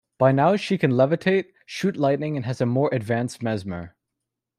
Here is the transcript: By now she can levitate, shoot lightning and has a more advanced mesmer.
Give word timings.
By 0.17 0.31
now 0.31 0.55
she 0.55 0.79
can 0.79 0.89
levitate, 0.93 1.51
shoot 1.67 1.95
lightning 1.95 2.35
and 2.35 2.43
has 2.47 2.59
a 2.59 2.65
more 2.65 2.89
advanced 2.91 3.43
mesmer. 3.43 3.95